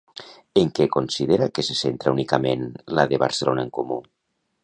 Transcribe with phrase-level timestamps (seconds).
[0.61, 2.65] En què considera que se centra únicament
[3.01, 4.01] la de Barcelona en Comú?